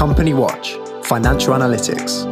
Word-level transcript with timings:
Company 0.00 0.32
Watch 0.32 0.78
Financial 1.04 1.52
Analytics. 1.52 2.24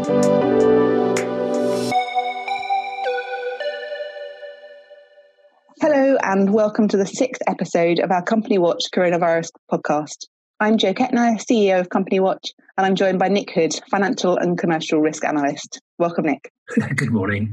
Hello, 5.79 6.17
and 6.23 6.55
welcome 6.55 6.89
to 6.89 6.97
the 6.97 7.05
sixth 7.05 7.43
episode 7.47 7.99
of 7.99 8.11
our 8.11 8.23
Company 8.23 8.57
Watch 8.57 8.85
Coronavirus 8.91 9.51
podcast. 9.71 10.29
I'm 10.59 10.79
Jo 10.79 10.95
Kettner, 10.95 11.39
CEO 11.39 11.79
of 11.79 11.91
Company 11.91 12.21
Watch, 12.21 12.55
and 12.79 12.87
I'm 12.87 12.95
joined 12.95 13.19
by 13.19 13.29
Nick 13.29 13.51
Hood, 13.51 13.79
Financial 13.91 14.39
and 14.39 14.57
Commercial 14.57 15.03
Risk 15.03 15.23
Analyst. 15.27 15.83
Welcome, 15.99 16.25
Nick. 16.25 16.51
Good 16.97 17.13
morning. 17.13 17.53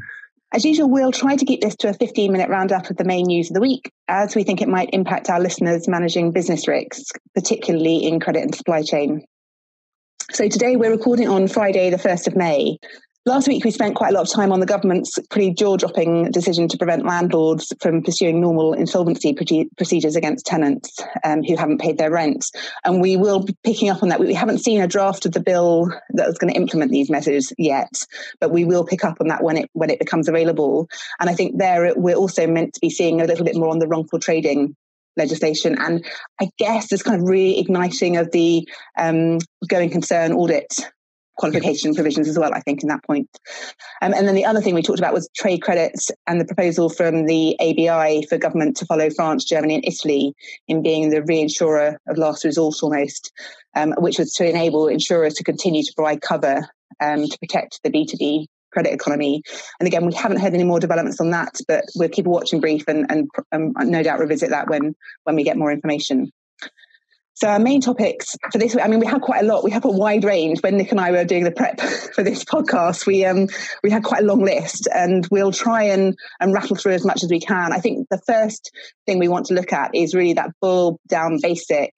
As 0.53 0.63
usual, 0.63 0.89
we'll 0.89 1.11
try 1.11 1.35
to 1.35 1.43
keep 1.43 1.59
this 1.59 1.75
to 1.79 1.89
a 1.89 1.93
15 1.93 2.31
minute 2.31 2.47
roundup 2.47 2.89
of 2.89 2.95
the 2.95 3.03
main 3.03 3.25
news 3.25 3.49
of 3.49 3.55
the 3.55 3.59
week, 3.59 3.91
as 4.07 4.33
we 4.33 4.45
think 4.45 4.61
it 4.61 4.69
might 4.69 4.91
impact 4.93 5.29
our 5.29 5.41
listeners 5.41 5.89
managing 5.89 6.31
business 6.31 6.69
risks, 6.69 7.11
particularly 7.33 8.07
in 8.07 8.21
credit 8.21 8.43
and 8.43 8.55
supply 8.55 8.81
chain. 8.81 9.25
So 10.35 10.49
today 10.49 10.75
we're 10.75 10.91
recording 10.91 11.29
on 11.29 11.47
Friday, 11.47 11.89
the 11.89 11.95
1st 11.95 12.27
of 12.27 12.35
May. 12.35 12.77
Last 13.25 13.47
week, 13.47 13.63
we 13.63 13.71
spent 13.71 13.95
quite 13.95 14.09
a 14.09 14.13
lot 14.13 14.27
of 14.27 14.33
time 14.33 14.51
on 14.51 14.59
the 14.59 14.65
government's 14.65 15.17
pretty 15.29 15.53
jaw 15.53 15.77
dropping 15.77 16.29
decision 16.31 16.67
to 16.67 16.77
prevent 16.77 17.05
landlords 17.05 17.71
from 17.79 18.03
pursuing 18.03 18.41
normal 18.41 18.73
insolvency 18.73 19.33
procedures 19.33 20.17
against 20.17 20.45
tenants 20.45 20.99
um, 21.23 21.41
who 21.41 21.55
haven't 21.55 21.79
paid 21.79 21.97
their 21.97 22.11
rent. 22.11 22.47
And 22.83 22.99
we 22.99 23.15
will 23.15 23.45
be 23.45 23.55
picking 23.63 23.89
up 23.89 24.03
on 24.03 24.09
that. 24.09 24.19
We 24.19 24.33
haven't 24.33 24.59
seen 24.59 24.81
a 24.81 24.89
draft 24.89 25.25
of 25.25 25.31
the 25.31 25.39
bill 25.39 25.89
that 26.09 26.27
is 26.27 26.37
going 26.37 26.53
to 26.53 26.59
implement 26.59 26.91
these 26.91 27.09
measures 27.09 27.53
yet, 27.57 27.93
but 28.41 28.51
we 28.51 28.65
will 28.65 28.83
pick 28.83 29.05
up 29.05 29.21
on 29.21 29.29
that 29.29 29.41
when 29.41 29.55
it, 29.55 29.69
when 29.71 29.89
it 29.89 29.99
becomes 29.99 30.27
available. 30.27 30.89
And 31.21 31.29
I 31.29 31.33
think 31.33 31.59
there 31.59 31.93
we're 31.95 32.15
also 32.15 32.45
meant 32.45 32.73
to 32.73 32.81
be 32.81 32.89
seeing 32.89 33.21
a 33.21 33.25
little 33.25 33.45
bit 33.45 33.55
more 33.55 33.69
on 33.69 33.79
the 33.79 33.87
wrongful 33.87 34.19
trading 34.19 34.75
legislation 35.17 35.77
and 35.79 36.05
I 36.39 36.49
guess 36.57 36.89
this 36.89 37.03
kind 37.03 37.21
of 37.21 37.27
reigniting 37.27 38.19
of 38.19 38.31
the 38.31 38.67
um, 38.97 39.39
going 39.67 39.89
concern 39.89 40.33
audit 40.33 40.73
qualification 41.37 41.93
provisions 41.93 42.27
as 42.27 42.39
well, 42.39 42.53
I 42.53 42.61
think, 42.61 42.81
in 42.81 42.89
that 42.89 43.03
point. 43.03 43.29
Um, 44.01 44.13
and 44.13 44.27
then 44.27 44.35
the 44.35 44.45
other 44.45 44.61
thing 44.61 44.73
we 44.73 44.81
talked 44.81 44.99
about 44.99 45.13
was 45.13 45.29
trade 45.35 45.61
credits 45.61 46.09
and 46.27 46.39
the 46.39 46.45
proposal 46.45 46.89
from 46.89 47.25
the 47.25 47.57
ABI 47.59 48.25
for 48.27 48.37
government 48.37 48.77
to 48.77 48.85
follow 48.85 49.09
France, 49.09 49.43
Germany, 49.43 49.75
and 49.75 49.85
Italy 49.85 50.33
in 50.67 50.81
being 50.81 51.09
the 51.09 51.21
reinsurer 51.21 51.97
of 52.07 52.17
last 52.17 52.45
resort 52.45 52.75
almost, 52.81 53.33
um, 53.75 53.93
which 53.97 54.17
was 54.17 54.31
to 54.33 54.47
enable 54.47 54.87
insurers 54.87 55.33
to 55.35 55.43
continue 55.43 55.83
to 55.83 55.93
provide 55.95 56.21
cover 56.21 56.67
um, 57.01 57.27
to 57.27 57.37
protect 57.39 57.81
the 57.83 57.89
B2B 57.89 58.45
credit 58.75 58.93
economy. 58.93 59.41
And 59.79 59.87
again, 59.87 60.05
we 60.05 60.13
haven't 60.13 60.41
heard 60.41 60.53
any 60.53 60.65
more 60.65 60.79
developments 60.79 61.21
on 61.21 61.31
that, 61.31 61.55
but 61.67 61.85
we'll 61.95 62.09
keep 62.09 62.27
a 62.27 62.29
watching 62.29 62.59
brief 62.59 62.83
and, 62.87 63.05
and 63.09 63.29
um, 63.51 63.73
no 63.89 64.03
doubt 64.03 64.19
revisit 64.19 64.49
that 64.49 64.69
when, 64.69 64.95
when 65.23 65.35
we 65.35 65.43
get 65.43 65.57
more 65.57 65.71
information. 65.71 66.31
So 67.37 67.49
our 67.49 67.59
main 67.59 67.81
topics 67.81 68.37
for 68.49 68.57
this, 68.57 68.77
I 68.81 68.87
mean, 68.87 69.01
we 69.01 69.05
had 69.05 69.21
quite 69.21 69.43
a 69.43 69.45
lot. 69.45 69.65
We 69.65 69.71
have 69.71 69.83
a 69.83 69.91
wide 69.91 70.23
range. 70.23 70.61
When 70.61 70.77
Nick 70.77 70.91
and 70.91 71.01
I 71.01 71.11
were 71.11 71.25
doing 71.25 71.43
the 71.43 71.51
prep 71.51 71.81
for 72.15 72.23
this 72.23 72.45
podcast, 72.45 73.05
we 73.05 73.25
um 73.25 73.49
we 73.83 73.91
had 73.91 74.05
quite 74.05 74.23
a 74.23 74.25
long 74.25 74.41
list, 74.41 74.87
and 74.93 75.27
we'll 75.29 75.51
try 75.51 75.83
and 75.83 76.15
and 76.39 76.53
rattle 76.53 76.77
through 76.77 76.93
as 76.93 77.05
much 77.05 77.23
as 77.23 77.29
we 77.29 77.41
can. 77.41 77.73
I 77.73 77.79
think 77.79 78.07
the 78.09 78.21
first 78.25 78.71
thing 79.05 79.19
we 79.19 79.27
want 79.27 79.47
to 79.47 79.53
look 79.53 79.73
at 79.73 79.91
is 79.93 80.15
really 80.15 80.33
that 80.33 80.51
bull 80.61 81.01
down 81.09 81.39
basic, 81.41 81.91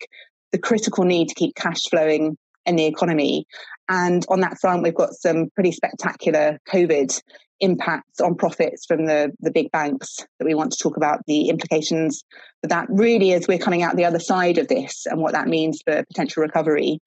the 0.52 0.58
critical 0.58 1.04
need 1.04 1.28
to 1.28 1.36
keep 1.36 1.54
cash 1.54 1.82
flowing 1.88 2.36
in 2.66 2.76
the 2.76 2.86
economy. 2.86 3.46
And 3.90 4.26
on 4.30 4.42
that 4.42 4.60
front, 4.60 4.84
we've 4.84 4.94
got 4.94 5.14
some 5.14 5.50
pretty 5.56 5.72
spectacular 5.72 6.60
COVID 6.68 7.22
impacts 7.60 8.20
on 8.22 8.36
profits 8.36 8.86
from 8.86 9.06
the, 9.06 9.32
the 9.40 9.52
big 9.52 9.72
banks 9.72 10.18
that 10.40 10.46
we 10.46 10.54
want 10.54 10.72
to 10.72 10.78
talk 10.82 10.98
about 10.98 11.22
the 11.26 11.50
implications 11.50 12.24
for 12.62 12.68
that 12.68 12.88
really 12.90 13.34
as 13.34 13.48
we're 13.48 13.58
coming 13.58 13.82
out 13.82 13.96
the 13.96 14.06
other 14.06 14.20
side 14.20 14.58
of 14.58 14.68
this 14.68 15.06
and 15.08 15.20
what 15.20 15.34
that 15.34 15.48
means 15.48 15.82
for 15.84 16.04
potential 16.06 16.44
recovery. 16.44 17.00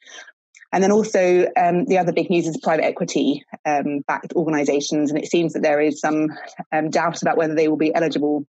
And 0.73 0.83
then 0.83 0.92
also 0.92 1.47
um, 1.56 1.84
the 1.86 1.98
other 1.98 2.12
big 2.12 2.31
news 2.31 2.47
is 2.47 2.58
private 2.62 2.84
equity 2.84 3.45
um, 3.67 4.03
backed 4.06 4.33
organisations, 4.34 5.11
and 5.11 5.19
it 5.19 5.28
seems 5.28 5.52
that 5.52 5.62
there 5.62 5.80
is 5.80 6.01
some 6.01 6.29
um, 6.70 6.91
doubt 6.91 7.23
about 7.23 7.36
whether 7.36 7.57
they 7.57 7.67
will 7.67 7.77
be 7.77 7.95
eligible 7.95 8.47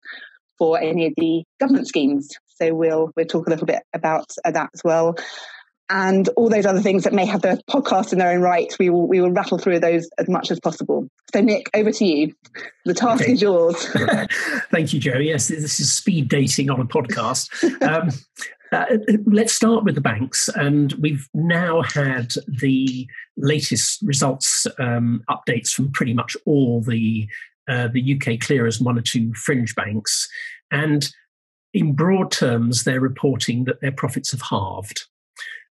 for 0.58 0.78
any 0.78 1.08
of 1.08 1.14
the 1.16 1.44
government 1.62 1.88
schemes. 1.88 2.30
So 2.48 2.74
we'll 2.74 3.14
we'll 3.16 3.26
talk 3.26 3.48
a 3.48 3.50
little 3.50 3.66
bit 3.66 3.84
about 3.94 4.30
that 4.44 4.70
as 4.74 4.82
well 4.84 5.16
and 5.90 6.30
all 6.30 6.50
those 6.50 6.66
other 6.66 6.82
things 6.82 7.04
that 7.04 7.14
may 7.14 7.26
have 7.26 7.42
the 7.42 7.62
podcast 7.70 8.14
in 8.14 8.20
their 8.20 8.32
own 8.32 8.42
right. 8.42 8.74
We 8.80 8.90
will 8.90 9.08
we 9.08 9.22
will 9.22 9.32
rattle 9.32 9.58
through 9.58 9.80
those 9.80 10.10
as 10.18 10.30
much 10.30 10.52
as 10.52 10.60
possible. 10.60 11.10
So, 11.34 11.42
Nick, 11.42 11.70
over 11.74 11.92
to 11.92 12.06
you. 12.06 12.34
The 12.86 12.94
task 12.94 13.24
okay. 13.24 13.34
is 13.34 13.42
yours. 13.42 13.88
Thank 14.72 14.94
you, 14.94 15.00
Jo. 15.00 15.18
Yes, 15.18 15.48
this 15.48 15.80
is 15.80 15.92
speed 15.92 16.30
dating 16.30 16.70
on 16.70 16.80
a 16.80 16.86
podcast. 16.86 17.50
Um, 17.90 18.10
uh, 18.72 18.86
let's 19.26 19.54
start 19.54 19.84
with 19.84 19.96
the 19.96 20.02
banks, 20.02 20.48
and 20.50 20.94
we've 20.94 21.28
now 21.34 21.82
had 21.82 22.34
the 22.48 23.08
latest 23.38 24.00
results 24.04 24.68
um, 24.78 25.24
updates 25.30 25.70
from 25.70 25.92
pretty 25.92 26.14
much 26.14 26.38
all 26.46 26.82
the 26.82 27.28
uh, 27.68 27.88
the 27.92 28.16
UK 28.16 28.40
clearers, 28.40 28.80
one 28.80 28.98
or 28.98 29.02
two 29.02 29.34
fringe 29.34 29.74
banks, 29.76 30.28
and 30.70 31.10
in 31.74 31.94
broad 31.94 32.32
terms, 32.32 32.84
they're 32.84 33.00
reporting 33.00 33.64
that 33.64 33.82
their 33.82 33.92
profits 33.92 34.32
have 34.32 34.42
halved 34.42 35.06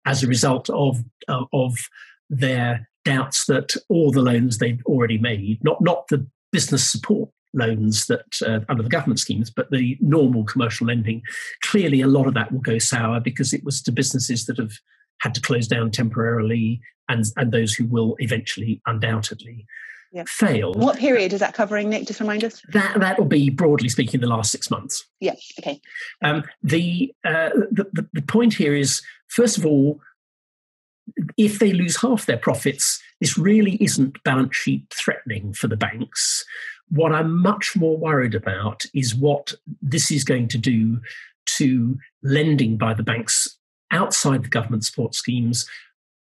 as 0.07 0.23
a 0.23 0.29
result 0.29 0.69
of 0.71 0.99
uh, 1.29 1.45
of 1.53 1.75
their 2.31 2.89
doubts 3.05 3.47
that 3.47 3.75
all 3.89 4.11
the 4.11 4.23
loans 4.23 4.59
they've 4.59 4.83
already 4.87 5.19
made, 5.19 5.63
not 5.63 5.81
not 5.81 6.09
the 6.09 6.27
business 6.51 6.91
support 6.91 7.31
loans 7.55 8.07
that 8.07 8.25
uh, 8.47 8.61
under 8.69 8.83
the 8.83 8.89
government 8.89 9.21
schemes, 9.21 9.51
but 9.51 9.71
the 9.71 9.99
normal 10.01 10.45
commercial 10.45 10.87
lending, 10.87 11.23
clearly 11.63 12.01
a 12.01 12.07
lot 12.07 12.27
of 12.27 12.35
that 12.35 12.51
will 12.51 12.61
go 12.61 12.79
sour 12.79 13.21
because 13.21 13.53
it 13.53 13.63
was 13.65 13.83
to 13.83 13.93
businesses 13.93 14.47
that 14.47 14.57
have 14.59 14.73
had 15.21 15.35
to 15.35 15.41
close 15.41 15.69
down 15.69 15.91
temporarily 15.91 16.81
and 17.09 17.25
and 17.37 17.53
those 17.53 17.75
who 17.75 17.87
will 17.87 18.17
eventually 18.19 18.81
undoubtedly 18.87 19.67
yeah. 20.13 20.25
fail. 20.27 20.75
What 20.75 20.99
period 20.99 21.33
is 21.33 21.41
that 21.41 21.55
covering, 21.55 21.89
Nick? 21.89 22.07
Just 22.07 22.21
remind 22.21 22.45
us. 22.45 22.63
That 22.73 23.01
that 23.01 23.19
will 23.19 23.27
be 23.27 23.51
broadly 23.51 23.89
speaking 23.89 24.21
the 24.21 24.27
last 24.27 24.53
six 24.53 24.71
months. 24.71 25.05
Yeah. 25.21 25.35
Okay. 25.59 25.81
Um, 26.23 26.45
the, 26.63 27.13
uh, 27.25 27.51
the, 27.71 27.87
the 27.93 28.09
the 28.13 28.23
point 28.23 28.55
here 28.55 28.75
is 28.75 29.03
first 29.29 29.59
of 29.59 29.67
all, 29.67 30.01
if 31.37 31.59
they 31.59 31.73
lose 31.73 32.01
half 32.01 32.27
their 32.27 32.37
profits, 32.37 33.03
this 33.21 33.39
really 33.39 33.77
isn't 33.83 34.23
balance 34.23 34.55
sheet 34.55 34.85
threatening 34.93 35.53
for 35.55 35.67
the 35.67 35.77
banks. 35.77 36.45
What 36.91 37.13
I'm 37.13 37.41
much 37.41 37.75
more 37.75 37.97
worried 37.97 38.35
about 38.35 38.85
is 38.95 39.15
what 39.15 39.55
this 39.81 40.11
is 40.11 40.25
going 40.25 40.49
to 40.49 40.59
do 40.59 41.01
to 41.57 41.99
lending 42.23 42.77
by 42.77 42.95
the 42.95 43.03
banks 43.03 43.59
outside 43.91 44.45
the 44.45 44.49
government 44.49 44.85
support 44.85 45.15
schemes 45.15 45.69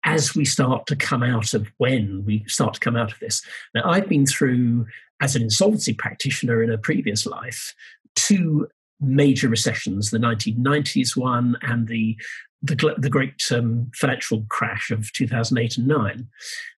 as 0.03 0.35
we 0.35 0.45
start 0.45 0.87
to 0.87 0.95
come 0.95 1.23
out 1.23 1.53
of 1.53 1.67
when 1.77 2.23
we 2.25 2.43
start 2.47 2.73
to 2.73 2.79
come 2.79 2.95
out 2.95 3.11
of 3.11 3.19
this. 3.19 3.43
Now, 3.75 3.83
I've 3.85 4.09
been 4.09 4.25
through, 4.25 4.87
as 5.21 5.35
an 5.35 5.43
insolvency 5.43 5.93
practitioner 5.93 6.63
in 6.63 6.71
a 6.71 6.77
previous 6.77 7.25
life, 7.25 7.75
two 8.15 8.67
major 8.99 9.49
recessions 9.49 10.11
the 10.11 10.19
1990s 10.19 11.17
one 11.17 11.57
and 11.63 11.87
the 11.87 12.15
the, 12.63 12.93
the 12.97 13.09
great 13.09 13.41
um, 13.51 13.89
financial 13.95 14.45
crash 14.49 14.91
of 14.91 15.11
2008 15.13 15.77
and 15.77 15.87
9. 15.87 16.27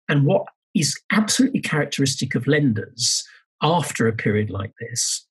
And 0.08 0.24
what 0.24 0.46
is 0.76 0.96
absolutely 1.10 1.60
characteristic 1.60 2.36
of 2.36 2.46
lenders 2.46 3.24
after 3.62 4.06
a 4.06 4.12
period 4.12 4.48
like 4.48 4.72
this 4.80 5.26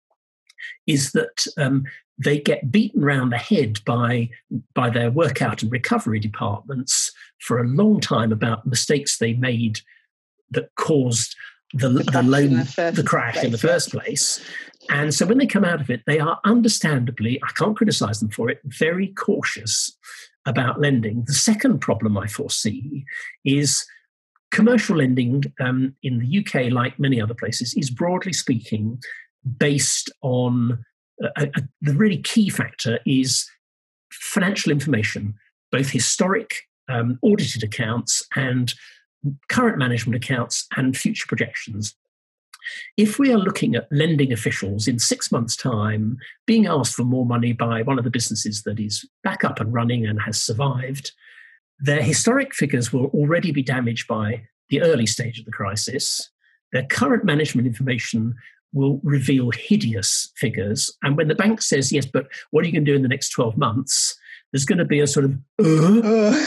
is 0.88 1.13
that 1.13 1.46
um, 1.58 1.85
they 2.18 2.40
get 2.40 2.72
beaten 2.72 3.03
around 3.03 3.31
the 3.31 3.38
head 3.38 3.79
by 3.85 4.29
by 4.73 4.90
their 4.90 5.09
workout 5.09 5.63
and 5.63 5.72
recovery 5.72 6.19
departments 6.19 7.12
for 7.41 7.59
a 7.59 7.68
long 7.68 8.00
time 8.00 8.31
about 8.31 8.66
mistakes 8.66 9.18
they 9.18 9.34
made 9.34 9.79
that 10.50 10.69
caused 10.75 11.35
the, 11.74 11.90
the, 11.90 12.03
the 12.03 12.24
loan 12.24 12.50
the, 12.50 12.91
the 12.96 13.03
crash 13.03 13.34
place, 13.34 13.46
in 13.46 13.52
the 13.52 13.57
first 13.57 13.91
place 13.91 14.44
and 14.90 15.13
so 15.13 15.25
when 15.25 15.38
they 15.38 15.46
come 15.46 15.63
out 15.63 15.79
of 15.79 15.90
it 15.90 16.02
they 16.06 16.19
are 16.19 16.40
understandably 16.44 17.40
i 17.44 17.52
can't 17.53 17.78
criticize 17.78 18.19
them 18.19 18.29
for 18.29 18.50
it 18.50 18.59
very 18.66 19.07
cautious 19.07 19.97
about 20.46 20.79
lending. 20.79 21.23
The 21.26 21.34
second 21.34 21.79
problem 21.79 22.17
I 22.17 22.28
foresee 22.28 23.05
is 23.46 23.85
commercial 24.52 24.97
lending 24.97 25.44
um, 25.59 25.96
in 26.03 26.20
the 26.20 26.40
UK, 26.40 26.72
like 26.72 26.99
many 26.99 27.22
other 27.22 27.34
places, 27.34 27.73
is 27.76 27.90
broadly 27.90 28.34
speaking 28.34 28.99
based 29.58 30.11
on 30.22 30.84
a, 31.37 31.44
a, 31.44 31.61
the 31.82 31.94
really 31.94 32.17
key 32.17 32.49
factor 32.49 32.99
is 33.05 33.49
financial 34.11 34.72
information, 34.72 35.35
both 35.72 35.90
historic 35.90 36.55
um, 36.91 37.20
audited 37.22 37.64
accounts 37.64 38.26
and 38.35 38.73
current 39.49 39.78
management 39.78 40.16
accounts 40.16 40.67
and 40.76 40.97
future 40.97 41.26
projections. 41.28 41.96
If 42.97 43.17
we 43.17 43.32
are 43.34 43.38
looking 43.38 43.76
at 43.76 43.88
lending 43.91 44.32
officials 44.32 44.88
in 44.88 44.99
six 44.99 45.32
months' 45.32 45.55
time 45.55 46.17
being 46.46 46.67
asked 46.67 46.96
for 46.96 47.03
more 47.03 47.26
money 47.26 47.53
by 47.53 47.82
one 47.82 47.97
of 47.97 48.03
the 48.03 48.11
businesses 48.11 48.64
that 48.64 48.79
is 48.79 49.08
back 49.23 49.43
up 49.43 49.59
and 49.59 49.73
running 49.73 50.05
and 50.05 50.22
has 50.22 50.41
survived, 50.41 51.11
their 51.79 52.02
historic 52.02 52.53
figures 52.53 52.94
will 52.94 53.08
already 53.08 53.52
be 53.52 53.64
damaged 53.64 54.08
by 54.08 54.44
the 54.70 54.82
early 54.82 55.08
stage 55.08 55.40
of 55.40 55.46
the 55.46 55.52
crisis. 55.52 56.29
Their 56.72 56.85
current 56.85 57.26
management 57.26 57.67
information 57.67 58.35
will 58.73 59.02
reveal 59.03 59.52
hideous 59.52 60.32
figures. 60.37 60.96
And 61.03 61.17
when 61.17 61.28
the 61.28 61.35
bank 61.35 61.61
says, 61.61 61.91
yes, 61.91 62.05
but 62.05 62.28
what 62.52 62.64
are 62.64 62.67
you 62.67 62.73
going 62.73 62.85
to 62.85 62.91
do 62.91 62.96
in 62.96 63.02
the 63.02 63.09
next 63.09 63.29
12 63.29 63.58
months? 63.58 64.16
There's 64.52 64.66
going 64.66 64.79
to 64.79 64.85
be 64.85 64.99
a 64.99 65.08
sort 65.08 65.26
of, 65.26 65.32
uh, 65.59 66.37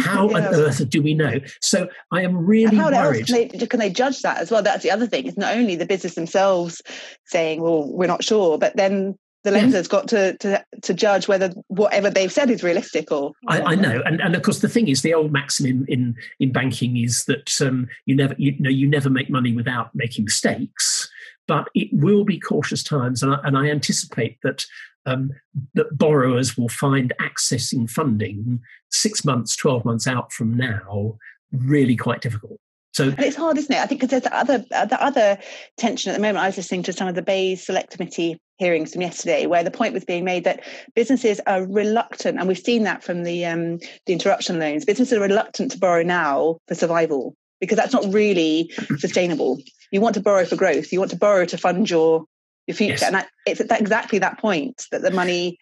How 0.00 0.28
yeah. 0.30 0.36
on 0.36 0.54
earth 0.54 0.88
do 0.88 1.02
we 1.02 1.14
know? 1.14 1.40
So 1.60 1.88
I 2.12 2.22
am 2.22 2.36
really 2.36 2.76
how 2.76 2.90
worried. 2.90 3.30
Else 3.30 3.30
can, 3.30 3.58
they, 3.58 3.66
can 3.66 3.80
they 3.80 3.90
judge 3.90 4.22
that 4.22 4.38
as 4.38 4.50
well? 4.50 4.62
That's 4.62 4.82
the 4.82 4.90
other 4.90 5.06
thing. 5.06 5.26
It's 5.26 5.36
not 5.36 5.56
only 5.56 5.76
the 5.76 5.86
business 5.86 6.14
themselves 6.14 6.82
saying, 7.24 7.62
"Well, 7.62 7.90
we're 7.92 8.06
not 8.06 8.24
sure," 8.24 8.58
but 8.58 8.76
then 8.76 9.16
the 9.46 9.52
lender's 9.52 9.86
got 9.86 10.08
to, 10.08 10.36
to 10.38 10.64
to 10.82 10.92
judge 10.92 11.28
whether 11.28 11.54
whatever 11.68 12.10
they've 12.10 12.32
said 12.32 12.50
is 12.50 12.64
realistic 12.64 13.12
or 13.12 13.30
I, 13.46 13.60
I, 13.60 13.74
know 13.76 14.02
and, 14.04 14.20
and 14.20 14.34
of 14.34 14.42
course 14.42 14.58
the 14.58 14.68
thing 14.68 14.88
is 14.88 15.02
the 15.02 15.14
old 15.14 15.32
maxim 15.32 15.66
in 15.66 15.86
in, 15.86 16.16
in 16.40 16.52
banking 16.52 16.96
is 16.96 17.24
that 17.26 17.52
um, 17.60 17.86
you 18.06 18.16
never 18.16 18.34
you, 18.38 18.52
you 18.52 18.60
know 18.60 18.70
you 18.70 18.88
never 18.88 19.08
make 19.08 19.30
money 19.30 19.52
without 19.52 19.90
making 19.94 20.24
mistakes 20.24 21.08
but 21.46 21.68
it 21.76 21.88
will 21.92 22.24
be 22.24 22.40
cautious 22.40 22.82
times 22.82 23.22
and 23.22 23.34
I, 23.34 23.38
and 23.44 23.56
I 23.56 23.70
anticipate 23.70 24.36
that 24.42 24.66
um, 25.06 25.30
that 25.74 25.96
borrowers 25.96 26.56
will 26.56 26.68
find 26.68 27.12
accessing 27.20 27.88
funding 27.88 28.60
six 28.90 29.24
months 29.24 29.56
12 29.56 29.84
months 29.84 30.06
out 30.06 30.32
from 30.32 30.56
now 30.56 31.16
really 31.52 31.96
quite 31.96 32.20
difficult 32.20 32.60
so 32.96 33.04
and 33.04 33.20
it's 33.20 33.36
hard, 33.36 33.58
isn't 33.58 33.70
it? 33.70 33.78
I 33.78 33.84
think 33.84 34.00
because 34.00 34.10
there's 34.10 34.22
the 34.22 34.34
other 34.34 34.58
the 34.70 34.98
other 34.98 35.38
tension 35.76 36.10
at 36.10 36.14
the 36.14 36.20
moment. 36.20 36.38
I 36.38 36.46
was 36.46 36.56
listening 36.56 36.82
to 36.84 36.94
some 36.94 37.06
of 37.06 37.14
the 37.14 37.20
BEIS 37.20 37.66
Select 37.66 37.90
Committee 37.90 38.40
hearings 38.56 38.94
from 38.94 39.02
yesterday, 39.02 39.44
where 39.44 39.62
the 39.62 39.70
point 39.70 39.92
was 39.92 40.06
being 40.06 40.24
made 40.24 40.44
that 40.44 40.64
businesses 40.94 41.38
are 41.46 41.66
reluctant, 41.66 42.38
and 42.38 42.48
we've 42.48 42.56
seen 42.56 42.84
that 42.84 43.04
from 43.04 43.24
the 43.24 43.44
um, 43.44 43.80
the 44.06 44.14
interruption 44.14 44.58
loans. 44.58 44.86
Businesses 44.86 45.18
are 45.18 45.20
reluctant 45.20 45.72
to 45.72 45.78
borrow 45.78 46.02
now 46.02 46.56
for 46.68 46.74
survival 46.74 47.34
because 47.60 47.76
that's 47.76 47.92
not 47.92 48.14
really 48.14 48.72
sustainable. 48.96 49.58
You 49.90 50.00
want 50.00 50.14
to 50.14 50.22
borrow 50.22 50.46
for 50.46 50.56
growth. 50.56 50.90
You 50.90 50.98
want 50.98 51.10
to 51.10 51.18
borrow 51.18 51.44
to 51.44 51.58
fund 51.58 51.90
your 51.90 52.24
your 52.66 52.74
future, 52.74 52.92
yes. 52.92 53.02
and 53.02 53.26
it's 53.46 53.60
at 53.60 53.68
that, 53.68 53.80
exactly 53.80 54.18
that 54.18 54.38
point 54.38 54.86
that 54.90 55.02
the 55.02 55.10
money 55.10 55.58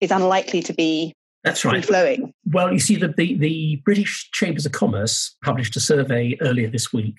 is 0.00 0.10
unlikely 0.10 0.62
to 0.62 0.72
be 0.72 1.14
that's 1.42 1.64
right. 1.64 1.82
Flowing. 1.82 2.34
Well, 2.44 2.70
you 2.70 2.78
see, 2.78 2.96
the, 2.96 3.08
the, 3.08 3.34
the, 3.34 3.76
British 3.76 4.30
Chambers 4.32 4.66
of 4.66 4.72
Commerce 4.72 5.36
published 5.42 5.74
a 5.74 5.80
survey 5.80 6.36
earlier 6.42 6.68
this 6.68 6.92
week 6.92 7.18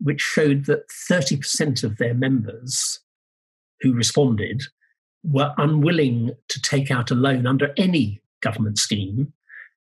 which 0.00 0.20
showed 0.20 0.64
that 0.66 0.88
30% 1.10 1.84
of 1.84 1.98
their 1.98 2.14
members 2.14 3.00
who 3.80 3.92
responded 3.92 4.62
were 5.24 5.52
unwilling 5.58 6.30
to 6.48 6.62
take 6.62 6.90
out 6.90 7.10
a 7.10 7.14
loan 7.14 7.46
under 7.46 7.74
any 7.76 8.20
government 8.40 8.78
scheme 8.78 9.32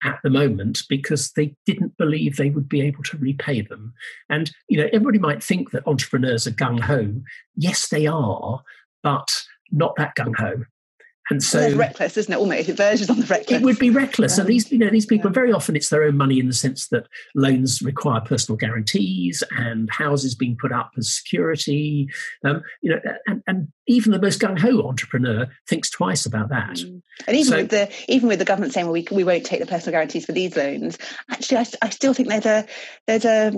at 0.04 0.18
the 0.22 0.30
moment 0.30 0.82
because 0.88 1.32
they 1.32 1.54
didn't 1.64 1.96
believe 1.96 2.36
they 2.36 2.50
would 2.50 2.68
be 2.68 2.82
able 2.82 3.02
to 3.04 3.16
repay 3.16 3.62
them. 3.62 3.94
And, 4.28 4.50
you 4.68 4.78
know, 4.78 4.88
everybody 4.92 5.18
might 5.18 5.42
think 5.42 5.70
that 5.70 5.86
entrepreneurs 5.86 6.46
are 6.46 6.52
gung 6.52 6.80
ho. 6.80 7.22
Yes, 7.56 7.88
they 7.88 8.06
are, 8.06 8.62
but 9.02 9.28
not 9.70 9.94
that 9.96 10.14
gung 10.16 10.36
ho. 10.36 10.64
And 11.30 11.42
so 11.42 11.60
well, 11.60 11.76
reckless, 11.76 12.16
isn't 12.16 12.32
it? 12.32 12.36
Almost 12.36 12.68
it 12.68 12.76
verges 12.76 13.08
on 13.08 13.20
the 13.20 13.26
reckless. 13.26 13.60
It 13.60 13.62
would 13.62 13.78
be 13.78 13.90
reckless. 13.90 14.38
Um, 14.38 14.42
and 14.42 14.50
these, 14.50 14.70
you 14.72 14.78
know, 14.78 14.90
these 14.90 15.06
people 15.06 15.30
yeah. 15.30 15.34
very 15.34 15.52
often 15.52 15.76
it's 15.76 15.88
their 15.88 16.02
own 16.02 16.16
money 16.16 16.40
in 16.40 16.46
the 16.46 16.52
sense 16.52 16.88
that 16.88 17.06
loans 17.34 17.80
require 17.80 18.20
personal 18.20 18.56
guarantees 18.56 19.42
and 19.52 19.88
houses 19.90 20.34
being 20.34 20.56
put 20.60 20.72
up 20.72 20.90
as 20.98 21.14
security. 21.14 22.08
Um, 22.44 22.62
you 22.82 22.90
know, 22.90 23.00
and, 23.26 23.42
and 23.46 23.68
even 23.86 24.12
the 24.12 24.20
most 24.20 24.40
gung 24.40 24.58
ho 24.58 24.86
entrepreneur 24.86 25.46
thinks 25.68 25.88
twice 25.88 26.26
about 26.26 26.48
that. 26.48 26.78
Mm. 26.78 27.02
And 27.28 27.36
even 27.36 27.50
so, 27.50 27.56
with 27.58 27.70
the 27.70 27.90
even 28.08 28.28
with 28.28 28.40
the 28.40 28.44
government 28.44 28.72
saying, 28.72 28.86
well, 28.86 28.92
we 28.92 29.06
we 29.12 29.24
won't 29.24 29.46
take 29.46 29.60
the 29.60 29.66
personal 29.66 29.92
guarantees 29.92 30.26
for 30.26 30.32
these 30.32 30.56
loans. 30.56 30.98
Actually, 31.30 31.58
I, 31.58 31.66
I 31.82 31.90
still 31.90 32.14
think 32.14 32.28
there's 32.28 32.46
a 32.46 32.66
there's 33.06 33.24
a 33.24 33.52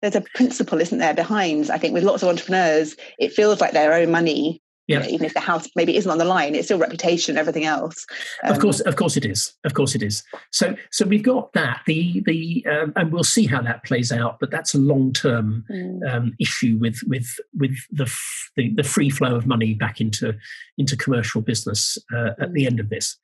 there's 0.00 0.16
a 0.16 0.24
principle, 0.34 0.80
isn't 0.80 0.98
there, 0.98 1.14
behind? 1.14 1.70
I 1.70 1.78
think 1.78 1.92
with 1.94 2.04
lots 2.04 2.22
of 2.22 2.30
entrepreneurs, 2.30 2.96
it 3.18 3.32
feels 3.32 3.60
like 3.60 3.72
their 3.72 3.92
own 3.92 4.10
money 4.10 4.62
yeah. 4.86 4.98
You 4.98 5.02
know, 5.02 5.08
even 5.08 5.26
if 5.26 5.34
the 5.34 5.40
house 5.40 5.68
maybe 5.74 5.96
isn't 5.96 6.10
on 6.10 6.18
the 6.18 6.24
line, 6.24 6.54
it's 6.54 6.68
still 6.68 6.78
reputation 6.78 7.32
and 7.32 7.38
everything 7.40 7.64
else. 7.64 8.06
Um, 8.44 8.52
of 8.52 8.60
course, 8.60 8.80
of 8.80 8.94
course 8.96 9.16
it 9.16 9.24
is. 9.24 9.52
Of 9.64 9.74
course 9.74 9.96
it 9.96 10.02
is. 10.02 10.22
So, 10.52 10.76
so 10.92 11.04
we've 11.04 11.22
got 11.22 11.52
that. 11.54 11.80
The 11.86 12.22
the 12.24 12.64
um, 12.70 12.92
and 12.94 13.12
we'll 13.12 13.24
see 13.24 13.46
how 13.46 13.60
that 13.62 13.84
plays 13.84 14.12
out. 14.12 14.38
But 14.38 14.50
that's 14.50 14.74
a 14.74 14.78
long 14.78 15.12
term 15.12 15.64
mm. 15.70 16.14
um, 16.14 16.34
issue 16.38 16.78
with 16.80 17.00
with 17.06 17.28
with 17.54 17.76
the, 17.90 18.12
the, 18.56 18.74
the 18.76 18.84
free 18.84 19.10
flow 19.10 19.34
of 19.34 19.46
money 19.46 19.74
back 19.74 20.00
into 20.00 20.34
into 20.78 20.96
commercial 20.96 21.40
business 21.40 21.98
uh, 22.14 22.30
at 22.38 22.52
the 22.52 22.64
mm. 22.64 22.66
end 22.66 22.80
of 22.80 22.88
this. 22.88 23.16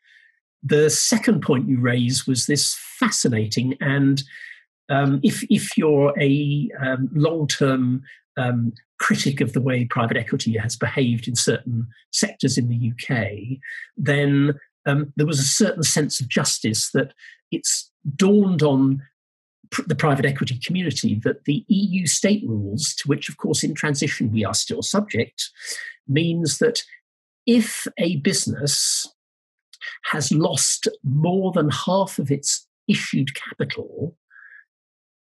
The 0.65 0.91
second 0.91 1.43
point 1.43 1.69
you 1.69 1.81
raise 1.81 2.27
was 2.27 2.47
this 2.47 2.77
fascinating 2.99 3.77
and 3.81 4.23
um, 4.89 5.21
if 5.23 5.45
if 5.51 5.77
you're 5.77 6.13
a 6.21 6.71
um, 6.81 7.09
long 7.13 7.47
term 7.47 8.03
um, 8.37 8.73
critic 9.03 9.41
of 9.41 9.53
the 9.53 9.61
way 9.61 9.85
private 9.85 10.17
equity 10.17 10.57
has 10.57 10.77
behaved 10.77 11.27
in 11.27 11.35
certain 11.35 11.89
sectors 12.13 12.57
in 12.57 12.69
the 12.69 12.93
UK, 12.93 13.59
then 13.97 14.55
um, 14.87 15.13
there 15.17 15.27
was 15.27 15.41
a 15.41 15.45
certain 15.45 15.83
sense 15.83 16.21
of 16.21 16.29
justice 16.29 16.91
that 16.93 17.13
it's 17.51 17.91
dawned 18.15 18.63
on 18.63 19.03
pr- 19.71 19.83
the 19.89 19.97
private 19.97 20.25
equity 20.25 20.59
community 20.65 21.21
that 21.25 21.45
the 21.47 21.65
EU 21.67 22.07
state 22.07 22.45
rules, 22.47 22.95
to 22.95 23.09
which, 23.09 23.29
of 23.29 23.39
course, 23.39 23.65
in 23.65 23.75
transition 23.75 24.31
we 24.31 24.45
are 24.45 24.55
still 24.55 24.83
subject, 24.83 25.51
means 26.07 26.59
that 26.59 26.85
if 27.45 27.89
a 27.99 28.17
business 28.19 29.13
has 30.13 30.31
lost 30.31 30.87
more 31.03 31.51
than 31.51 31.71
half 31.71 32.21
of 32.21 32.31
its 32.31 32.69
issued 32.87 33.35
capital 33.35 34.17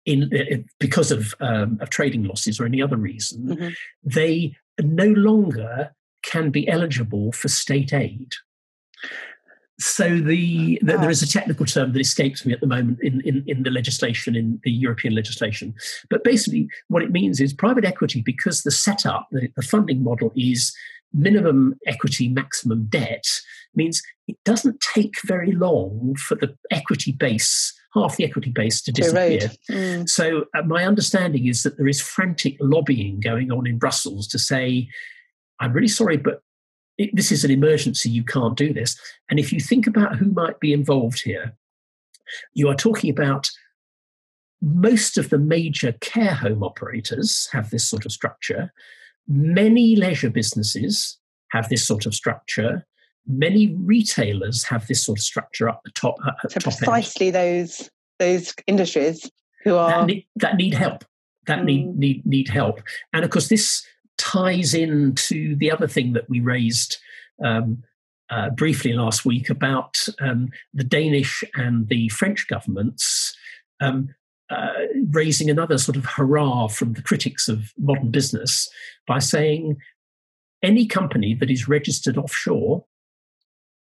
in 0.07 0.31
uh, 0.35 0.57
because 0.79 1.11
of 1.11 1.35
um, 1.41 1.79
of 1.81 1.91
trading 1.91 2.25
losses 2.25 2.61
or 2.61 2.67
any 2.67 2.83
other 2.83 2.97
reason, 2.97 3.49
mm-hmm. 3.49 3.69
they 4.03 4.57
no 4.81 5.07
longer 5.07 5.95
can 6.23 6.51
be 6.51 6.69
eligible 6.69 7.33
for 7.33 7.49
state 7.49 7.93
aid. 7.93 8.35
So 9.79 10.19
the, 10.19 10.79
the, 10.83 10.99
there 10.99 11.09
is 11.09 11.23
a 11.23 11.29
technical 11.29 11.65
term 11.65 11.95
that 11.95 12.01
escapes 12.01 12.45
me 12.45 12.53
at 12.53 12.61
the 12.61 12.67
moment 12.67 12.99
in, 13.01 13.23
in, 13.23 13.43
in 13.47 13.63
the 13.63 13.71
legislation, 13.71 14.37
in 14.37 14.61
the 14.63 14.71
European 14.71 15.15
legislation. 15.15 15.75
But 16.11 16.23
basically, 16.23 16.69
what 16.89 17.03
it 17.03 17.11
means 17.11 17.41
is 17.41 17.55
private 17.55 17.87
equity, 17.87 18.21
because 18.21 18.63
the 18.63 18.71
setup, 18.71 19.27
the, 19.31 19.49
the 19.57 19.63
funding 19.63 20.05
model 20.05 20.33
is 20.37 20.77
minimum 21.15 21.77
equity, 21.87 22.29
maximum 22.29 22.89
debt, 22.91 23.25
means 23.75 24.03
it 24.29 24.37
doesn't 24.45 24.81
take 24.81 25.17
very 25.25 25.53
long 25.53 26.15
for 26.17 26.35
the 26.35 26.55
equity 26.71 27.13
base 27.13 27.73
half 27.95 28.17
the 28.17 28.25
equity 28.25 28.51
base 28.51 28.81
to 28.83 28.93
disappear. 28.93 29.51
Mm. 29.71 30.09
So, 30.09 30.45
uh, 30.55 30.63
my 30.63 30.85
understanding 30.85 31.47
is 31.47 31.63
that 31.63 31.77
there 31.77 31.89
is 31.89 32.01
frantic 32.01 32.57
lobbying 32.61 33.21
going 33.21 33.51
on 33.51 33.67
in 33.67 33.79
Brussels 33.79 34.29
to 34.29 34.39
say, 34.39 34.89
I'm 35.59 35.73
really 35.73 35.89
sorry, 35.89 36.17
but 36.17 36.43
it, 36.99 37.15
this 37.15 37.33
is 37.33 37.45
an 37.45 37.51
emergency. 37.51 38.11
You 38.11 38.25
can't 38.25 38.57
do 38.57 38.73
this. 38.73 38.99
And 39.29 39.39
if 39.39 39.53
you 39.53 39.61
think 39.61 39.87
about 39.87 40.17
who 40.17 40.31
might 40.33 40.61
be 40.61 40.73
involved 40.73 41.23
here, 41.23 41.57
you 42.55 42.69
are 42.69 42.75
talking 42.75 43.11
about 43.11 43.51
most 44.63 45.17
of 45.19 45.31
the 45.31 45.39
major 45.39 45.93
care 46.01 46.35
home 46.35 46.63
operators 46.63 47.49
have 47.53 47.71
this 47.71 47.89
sort 47.89 48.05
of 48.05 48.13
structure. 48.13 48.73
Many 49.27 49.97
leisure 49.97 50.31
businesses 50.31 51.19
have 51.51 51.69
this 51.69 51.87
sort 51.87 52.07
of 52.07 52.15
structure 52.15 52.87
many 53.27 53.75
retailers 53.77 54.65
have 54.65 54.87
this 54.87 55.05
sort 55.05 55.19
of 55.19 55.23
structure 55.23 55.69
up 55.69 55.81
the 55.85 55.91
top. 55.93 56.17
Uh, 56.25 56.33
so 56.49 56.61
top 56.61 56.77
precisely 56.77 57.27
end. 57.29 57.37
those 57.37 57.91
those 58.19 58.55
industries 58.67 59.31
who 59.65 59.77
are 59.77 59.91
that 59.91 60.07
need, 60.07 60.27
that 60.37 60.57
need 60.57 60.75
help. 60.75 61.05
That 61.47 61.61
mm. 61.61 61.65
need 61.65 61.99
need 61.99 62.27
need 62.27 62.49
help. 62.49 62.81
And 63.13 63.25
of 63.25 63.31
course, 63.31 63.49
this 63.49 63.85
ties 64.19 64.75
into 64.75 65.57
the 65.57 65.71
other 65.71 65.89
thing 65.89 66.13
that 66.15 66.29
we 66.29 66.41
raised. 66.41 66.99
Um, 67.43 67.85
uh, 68.29 68.49
briefly 68.51 68.93
last 68.93 69.25
week 69.25 69.51
about 69.51 70.07
um, 70.21 70.51
the 70.73 70.85
Danish 70.85 71.43
and 71.55 71.89
the 71.89 72.09
French 72.11 72.47
governments 72.47 73.37
um, 73.81 74.15
uh, 74.51 74.73
raising 75.11 75.51
another 75.51 75.79
sort 75.79 75.97
of 75.97 76.05
hurrah 76.05 76.69
from 76.69 76.93
the 76.93 77.03
critics 77.03 77.49
of 77.49 77.73
modern 77.79 78.11
business 78.11 78.69
by 79.07 79.19
saying 79.19 79.77
any 80.63 80.87
company 80.87 81.35
that 81.35 81.51
is 81.51 81.69
registered 81.69 82.17
offshore 82.17 82.85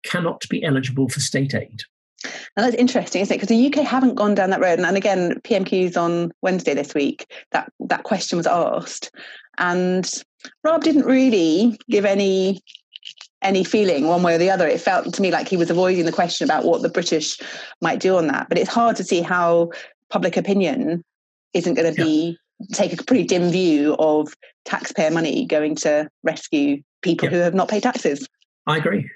cannot 0.09 0.43
be 0.49 0.63
eligible 0.63 1.09
for 1.09 1.19
state 1.19 1.53
aid. 1.53 1.81
And 2.23 2.65
that's 2.65 2.75
interesting, 2.75 3.21
isn't 3.21 3.33
it? 3.33 3.37
Because 3.37 3.49
the 3.49 3.67
UK 3.67 3.85
haven't 3.85 4.15
gone 4.15 4.33
down 4.33 4.49
that 4.49 4.59
road. 4.59 4.79
And, 4.79 4.87
and 4.87 4.97
again, 4.97 5.39
PMQs 5.43 5.95
on 5.95 6.31
Wednesday 6.41 6.73
this 6.73 6.93
week, 6.95 7.31
that, 7.51 7.71
that 7.81 8.03
question 8.03 8.37
was 8.37 8.47
asked. 8.47 9.11
And 9.59 10.09
Raab 10.63 10.83
didn't 10.83 11.05
really 11.05 11.77
give 11.89 12.05
any 12.05 12.61
any 13.43 13.63
feeling 13.63 14.07
one 14.07 14.23
way 14.23 14.33
or 14.33 14.39
the 14.39 14.49
other. 14.49 14.67
It 14.67 14.81
felt 14.81 15.13
to 15.13 15.21
me 15.21 15.31
like 15.31 15.47
he 15.47 15.57
was 15.57 15.69
avoiding 15.69 16.05
the 16.05 16.11
question 16.11 16.45
about 16.45 16.65
what 16.65 16.81
the 16.81 16.89
British 16.89 17.37
might 17.81 17.99
do 17.99 18.17
on 18.17 18.27
that. 18.27 18.49
But 18.49 18.57
it's 18.57 18.69
hard 18.69 18.95
to 18.95 19.03
see 19.03 19.21
how 19.21 19.71
public 20.09 20.37
opinion 20.37 21.03
isn't 21.53 21.75
going 21.75 21.93
to 21.93 22.03
be 22.03 22.37
yeah. 22.59 22.75
take 22.75 22.99
a 22.99 23.03
pretty 23.03 23.23
dim 23.23 23.49
view 23.49 23.95
of 23.99 24.33
taxpayer 24.65 25.11
money 25.11 25.45
going 25.45 25.75
to 25.75 26.09
rescue 26.23 26.81
people 27.01 27.27
yeah. 27.27 27.35
who 27.35 27.41
have 27.41 27.53
not 27.53 27.69
paid 27.69 27.83
taxes. 27.83 28.27
I 28.65 28.77
agree. 28.77 29.09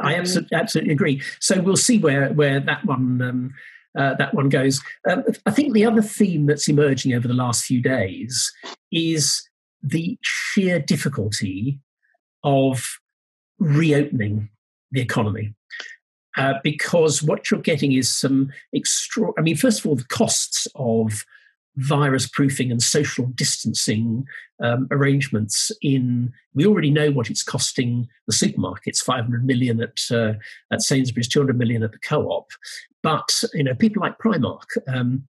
I 0.00 0.14
um, 0.14 0.20
absolutely, 0.20 0.56
absolutely 0.56 0.92
agree. 0.92 1.22
So 1.40 1.60
we'll 1.60 1.76
see 1.76 1.98
where 1.98 2.32
where 2.32 2.60
that 2.60 2.84
one 2.84 3.22
um, 3.22 3.54
uh, 3.96 4.14
that 4.14 4.34
one 4.34 4.48
goes. 4.48 4.80
Um, 5.08 5.24
I 5.46 5.50
think 5.50 5.72
the 5.72 5.86
other 5.86 6.02
theme 6.02 6.46
that's 6.46 6.68
emerging 6.68 7.14
over 7.14 7.26
the 7.26 7.34
last 7.34 7.64
few 7.64 7.80
days 7.80 8.52
is 8.92 9.48
the 9.82 10.18
sheer 10.22 10.78
difficulty 10.78 11.80
of 12.44 12.98
reopening 13.58 14.50
the 14.92 15.00
economy. 15.00 15.54
uh, 16.36 16.54
because 16.62 17.22
what 17.22 17.50
you're 17.50 17.60
getting 17.60 17.92
is 17.92 18.14
some 18.14 18.50
extra. 18.74 19.30
I 19.38 19.40
mean, 19.40 19.56
first 19.56 19.80
of 19.80 19.86
all, 19.86 19.96
the 19.96 20.04
costs 20.04 20.68
of 20.74 21.24
virus 21.76 22.26
proofing 22.26 22.70
and 22.70 22.82
social 22.82 23.26
distancing 23.34 24.24
um, 24.62 24.88
arrangements 24.90 25.70
in 25.82 26.32
we 26.54 26.66
already 26.66 26.90
know 26.90 27.10
what 27.10 27.28
it's 27.28 27.42
costing 27.42 28.08
the 28.26 28.34
supermarkets 28.34 28.98
500 28.98 29.44
million 29.44 29.82
at 29.82 29.98
uh, 30.10 30.34
at 30.70 30.82
Sainsbury's 30.82 31.28
200 31.28 31.58
million 31.58 31.82
at 31.82 31.92
the 31.92 31.98
co-op. 31.98 32.48
But 33.02 33.30
you 33.52 33.64
know 33.64 33.74
people 33.74 34.00
like 34.00 34.18
Primark 34.18 34.64
um, 34.88 35.28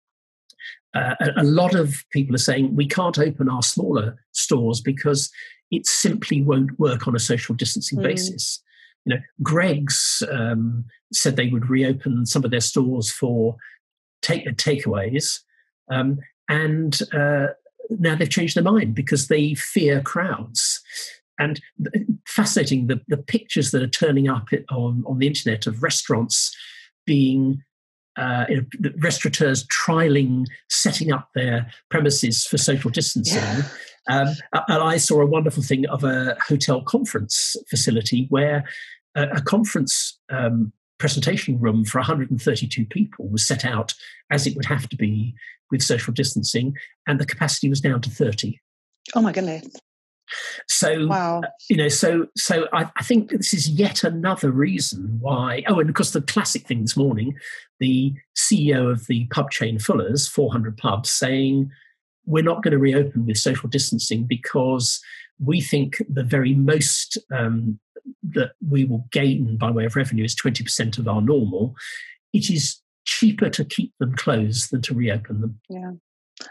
uh, 0.96 1.16
a, 1.20 1.42
a 1.42 1.44
lot 1.44 1.76
of 1.76 2.04
people 2.12 2.34
are 2.34 2.40
saying 2.40 2.76
we 2.76 2.88
can't 2.88 3.20
open 3.20 3.50
our 3.50 3.64
smaller 3.64 4.18
stores 4.32 4.82
because 4.82 5.30
it 5.70 5.86
simply 5.86 6.42
won't 6.42 6.80
work 6.80 7.08
on 7.08 7.16
a 7.16 7.20
social 7.20 7.56
distancing 7.56 8.00
mm. 8.00 8.04
basis. 8.04 8.64
You 9.06 9.16
know 9.16 9.22
Greggs 9.44 10.24
um, 10.32 10.86
said 11.12 11.36
they 11.36 11.50
would 11.50 11.70
reopen 11.70 12.26
some 12.26 12.46
of 12.46 12.52
their 12.52 12.62
stores 12.62 13.12
for 13.12 13.58
take 14.22 14.46
takeaways. 14.58 15.42
Um, 15.90 16.20
and 16.50 17.00
uh, 17.14 17.48
now 17.90 18.16
they've 18.16 18.30
changed 18.30 18.56
their 18.56 18.64
mind 18.64 18.96
because 18.96 19.28
they 19.28 19.54
fear 19.54 20.02
crowds. 20.02 20.82
And 21.40 21.62
fascinating, 22.26 22.88
the, 22.88 23.00
the 23.08 23.18
pictures 23.18 23.72
that 23.72 23.84
are 23.84 23.88
turning 23.88 24.28
up 24.28 24.48
on, 24.72 25.04
on 25.06 25.20
the 25.20 25.28
internet 25.28 25.68
of 25.68 25.84
restaurants 25.84 26.56
being 27.06 27.64
uh, 28.18 28.46
you 28.50 28.66
know, 28.80 28.90
restaurateurs 28.98 29.66
trialing 29.68 30.46
setting 30.70 31.12
up 31.12 31.30
their 31.36 31.72
premises 31.90 32.46
for 32.46 32.58
social 32.58 32.90
distancing. 32.90 33.38
Yeah. 33.38 33.62
Um, 34.10 34.28
and 34.68 34.84
I 34.84 34.98
saw 34.98 35.22
a 35.22 35.26
wonderful 35.26 35.62
thing 35.62 35.86
of 35.88 36.04
a 36.04 36.36
hotel 36.48 36.82
conference 36.82 37.56
facility 37.70 38.26
where 38.30 38.64
a, 39.16 39.28
a 39.30 39.42
conference 39.42 40.18
um, 40.30 40.72
presentation 40.98 41.60
room 41.60 41.86
for 41.86 42.00
132 42.00 42.86
people 42.86 43.28
was 43.28 43.48
set 43.48 43.66
out 43.66 43.94
as 44.32 44.48
it 44.48 44.56
would 44.56 44.66
have 44.66 44.90
to 44.90 44.96
be 44.96 45.36
with 45.72 45.82
social 45.82 46.14
distancing, 46.14 46.76
and 47.08 47.20
the 47.20 47.26
capacity 47.26 47.70
was 47.70 47.82
down 47.82 48.02
to 48.02 48.10
30. 48.10 48.60
Oh 49.16 49.22
my 49.22 49.32
goodness. 49.32 49.68
So 50.68 51.08
wow. 51.08 51.42
Uh, 51.42 51.48
you 51.70 51.78
know, 51.78 51.88
so 51.88 52.28
so 52.36 52.68
I, 52.74 52.90
I, 52.98 53.04
think 53.04 53.30
this 53.32 53.54
is 53.54 53.70
yet 53.70 54.04
another 54.04 54.52
reason 54.52 55.18
why. 55.22 55.64
Oh, 55.68 55.80
and 55.80 55.90
of 55.90 55.96
course, 55.96 56.12
the 56.12 56.22
classic 56.22 56.68
thing 56.68 56.82
this 56.82 56.98
morning, 56.98 57.36
the 57.80 58.14
CEO 58.36 58.92
of 58.92 59.08
the 59.08 59.26
pub 59.28 59.52
chain 59.52 59.80
Fuller's, 59.80 60.28
400 60.28 60.78
pubs, 60.78 61.10
saying 61.10 61.72
we're 62.26 62.44
not 62.44 62.62
going 62.62 62.74
to 62.74 62.78
reopen 62.78 63.26
with 63.26 63.38
social 63.38 63.70
distancing 63.70 64.26
because 64.26 65.00
we 65.40 65.62
think 65.62 66.02
the 66.10 66.24
very 66.24 66.54
most 66.54 67.18
um, 67.32 67.80
that 68.32 68.52
we 68.68 68.86
will 68.86 69.06
gain 69.12 69.58
by 69.58 69.72
way 69.72 69.86
of 69.86 69.96
revenue 69.96 70.24
is 70.24 70.36
20% 70.36 70.98
of 70.98 71.08
our 71.08 71.22
normal. 71.22 71.76
It 72.34 72.50
is 72.50 72.82
cheaper 73.06 73.50
to 73.50 73.66
keep 73.66 73.94
them 74.00 74.16
closed 74.16 74.72
than 74.72 74.82
to 74.84 74.94
reopen 74.94 75.42
them. 75.42 75.60
Yeah. 75.70 75.92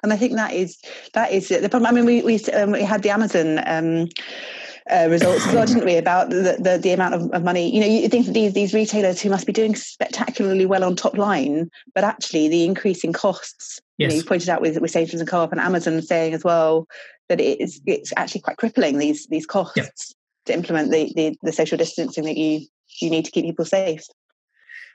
And 0.03 0.13
I 0.13 0.17
think 0.17 0.35
that 0.35 0.53
is 0.53 0.79
that 1.15 1.31
is 1.31 1.49
the 1.49 1.69
problem. 1.69 1.87
I 1.87 1.93
mean, 1.93 2.07
we 2.07 2.23
we, 2.23 2.43
um, 2.47 2.73
we 2.73 2.83
had 2.83 3.03
the 3.05 3.11
Amazon 3.11 3.61
um, 3.67 4.09
uh, 4.91 5.09
results 5.09 5.47
as 5.47 5.55
well, 5.55 5.67
didn't 5.67 5.85
we? 5.85 5.97
About 5.97 6.31
the, 6.31 6.57
the, 6.59 6.79
the 6.79 6.93
amount 6.93 7.15
of, 7.15 7.31
of, 7.33 7.43
money. 7.43 7.73
You 7.73 7.81
know, 7.81 7.87
you 7.87 8.09
think 8.09 8.27
that 8.27 8.33
these 8.33 8.53
these 8.53 8.75
retailers 8.75 9.21
who 9.21 9.31
must 9.31 9.47
be 9.47 9.53
doing 9.53 9.77
spectacularly 9.77 10.67
well 10.67 10.85
on 10.85 10.97
top 10.97 11.17
line, 11.17 11.71
but 11.95 12.05
actually 12.05 12.49
the 12.49 12.65
increasing 12.65 13.13
costs. 13.13 13.81
Yes. 13.99 14.11
You, 14.11 14.17
know, 14.17 14.23
you 14.23 14.29
pointed 14.29 14.49
out 14.49 14.61
with 14.61 14.81
with 14.81 14.91
Sainsbury's 14.91 15.21
and 15.21 15.29
Co-op 15.29 15.53
and 15.53 15.61
Amazon 15.61 16.03
saying 16.03 16.35
as 16.35 16.45
well 16.45 16.87
that 17.29 17.41
it 17.41 17.61
is 17.61 17.81
it's 17.87 18.13
actually 18.17 18.41
quite 18.41 18.57
crippling 18.57 18.99
these 18.99 19.27
these 19.27 19.47
costs 19.47 19.77
yep. 19.77 19.93
To 20.47 20.53
implement 20.53 20.91
the, 20.91 21.13
the 21.15 21.37
the 21.43 21.53
social 21.53 21.79
distancing 21.79 22.25
that 22.25 22.37
you 22.37 22.67
you 23.01 23.11
need 23.11 23.25
to 23.25 23.31
keep 23.31 23.45
people 23.45 23.65
safe. 23.65 24.03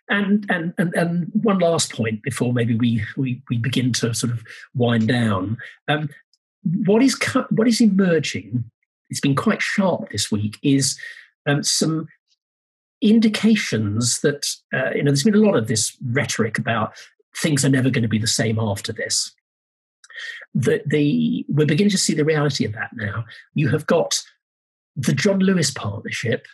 And, 0.10 0.46
and 0.50 0.74
and 0.77 0.93
and 0.96 1.31
one 1.34 1.60
last 1.60 1.93
point 1.93 2.24
before 2.24 2.51
maybe 2.53 2.75
we 2.75 3.03
we, 3.15 3.41
we 3.50 3.58
begin 3.58 3.93
to 3.93 4.13
sort 4.13 4.34
of 4.34 4.43
wind 4.74 5.08
down. 5.08 5.58
Um, 5.88 6.10
what 6.86 7.01
is 7.01 7.17
what 7.50 7.67
is 7.67 7.81
emerging? 7.81 8.65
It's 9.10 9.22
been 9.22 9.36
quite 9.36 9.62
sharp 9.62 10.10
this 10.12 10.31
week. 10.31 10.58
Is 10.63 11.00
um, 11.48 11.63
some 11.63 12.08
indications 13.01 14.22
that 14.22 14.46
uh, 14.74 14.91
you 14.96 15.03
know 15.03 15.12
there's 15.12 15.24
been 15.24 15.36
a 15.36 15.38
lot 15.38 15.55
of 15.55 15.67
this 15.67 15.96
rhetoric 16.12 16.58
about 16.58 16.93
things 17.38 17.63
are 17.63 17.70
never 17.70 17.89
going 17.89 18.03
to 18.03 18.10
be 18.10 18.20
the 18.20 18.27
same 18.27 18.60
after 18.60 18.91
this. 18.91 19.31
The, 20.53 20.81
the 20.86 21.46
we're 21.48 21.65
beginning 21.65 21.91
to 21.91 21.98
see 21.98 22.13
the 22.13 22.25
reality 22.25 22.65
of 22.65 22.74
that 22.74 22.89
now. 22.93 23.25
You 23.53 23.70
have 23.70 23.86
got 23.88 24.22
the 24.95 25.13
John 25.13 25.39
Lewis 25.39 25.71
partnership 25.71 26.45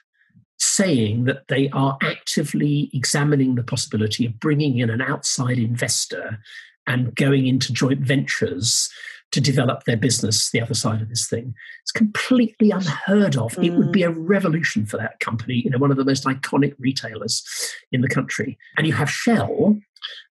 saying 0.59 1.25
that 1.25 1.47
they 1.49 1.69
are 1.69 1.97
actively 2.01 2.89
examining 2.93 3.55
the 3.55 3.63
possibility 3.63 4.25
of 4.25 4.39
bringing 4.39 4.79
in 4.79 4.89
an 4.89 5.01
outside 5.01 5.59
investor 5.59 6.39
and 6.87 7.15
going 7.15 7.47
into 7.47 7.73
joint 7.73 7.99
ventures 7.99 8.89
to 9.31 9.41
develop 9.41 9.83
their 9.83 9.97
business 9.97 10.51
the 10.51 10.61
other 10.61 10.73
side 10.73 11.01
of 11.01 11.09
this 11.09 11.27
thing. 11.27 11.53
It's 11.83 11.91
completely 11.91 12.71
unheard 12.71 13.35
of. 13.35 13.53
Mm. 13.53 13.65
It 13.65 13.69
would 13.71 13.91
be 13.91 14.03
a 14.03 14.11
mm. 14.11 14.15
revolution 14.17 14.85
for 14.85 14.97
that 14.97 15.19
company, 15.19 15.61
you 15.63 15.69
know, 15.69 15.77
one 15.77 15.91
of 15.91 15.97
the 15.97 16.05
most 16.05 16.23
iconic 16.23 16.73
retailers 16.79 17.45
in 17.91 18.01
the 18.01 18.07
country. 18.07 18.57
And 18.77 18.87
you 18.87 18.93
have 18.93 19.09
Shell 19.09 19.77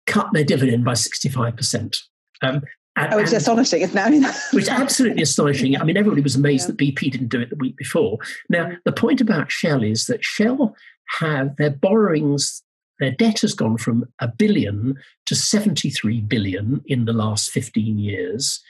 cut 0.06 0.28
their 0.32 0.44
dividend 0.44 0.84
by 0.84 0.92
65%. 0.92 1.96
Um, 2.42 2.62
and, 2.96 3.14
oh, 3.14 3.18
it's 3.18 3.32
astonishing, 3.32 3.80
isn't 3.82 4.24
it? 4.24 4.34
which 4.52 4.68
absolutely 4.70 5.22
astonishing. 5.22 5.80
I 5.80 5.84
mean, 5.84 5.96
everybody 5.96 6.20
was 6.20 6.36
amazed 6.36 6.68
yeah. 6.68 6.74
that 6.74 6.78
BP 6.78 7.12
didn't 7.12 7.28
do 7.28 7.40
it 7.40 7.48
the 7.48 7.56
week 7.56 7.76
before. 7.76 8.18
Now, 8.50 8.72
the 8.84 8.92
point 8.92 9.20
about 9.20 9.50
Shell 9.50 9.82
is 9.82 10.06
that 10.06 10.22
Shell 10.22 10.76
have 11.18 11.56
their 11.56 11.70
borrowings, 11.70 12.62
their 13.00 13.10
debt 13.12 13.40
has 13.40 13.54
gone 13.54 13.78
from 13.78 14.04
a 14.18 14.28
billion 14.28 14.96
to 15.26 15.34
73 15.34 16.20
billion 16.20 16.82
in 16.86 17.06
the 17.06 17.14
last 17.14 17.50
15 17.50 17.98
years. 17.98 18.62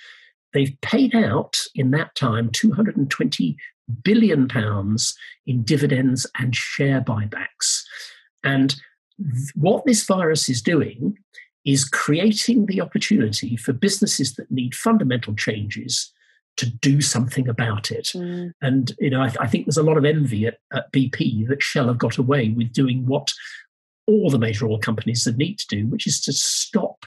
They've 0.52 0.76
paid 0.82 1.14
out 1.14 1.60
in 1.74 1.90
that 1.90 2.14
time 2.14 2.50
220 2.50 3.56
billion 4.04 4.46
pounds 4.46 5.16
in 5.46 5.64
dividends 5.64 6.26
and 6.38 6.54
share 6.54 7.00
buybacks. 7.00 7.82
And 8.44 8.76
th- 9.18 9.50
what 9.54 9.84
this 9.84 10.04
virus 10.04 10.48
is 10.48 10.62
doing 10.62 11.18
is 11.64 11.84
creating 11.84 12.66
the 12.66 12.80
opportunity 12.80 13.56
for 13.56 13.72
businesses 13.72 14.34
that 14.34 14.50
need 14.50 14.74
fundamental 14.74 15.34
changes 15.34 16.12
to 16.56 16.66
do 16.66 17.00
something 17.00 17.48
about 17.48 17.90
it. 17.90 18.10
Mm. 18.14 18.52
And 18.60 18.92
you 18.98 19.10
know, 19.10 19.22
I, 19.22 19.32
I, 19.40 19.46
think 19.46 19.64
there's 19.64 19.78
a 19.78 19.82
lot 19.82 19.96
of 19.96 20.04
envy 20.04 20.46
at, 20.46 20.58
at, 20.72 20.92
BP 20.92 21.48
that 21.48 21.62
Shell 21.62 21.88
have 21.88 21.98
got 21.98 22.18
away 22.18 22.50
with 22.50 22.72
doing 22.72 23.06
what 23.06 23.32
all 24.06 24.28
the 24.28 24.38
major 24.38 24.66
oil 24.66 24.78
companies 24.78 25.24
that 25.24 25.38
need 25.38 25.58
to 25.60 25.66
do, 25.68 25.86
which 25.86 26.06
is 26.06 26.20
to 26.22 26.32
stop. 26.32 27.06